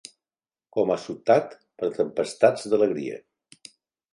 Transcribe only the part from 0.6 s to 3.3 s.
...com assotat per tempestats d'alegria.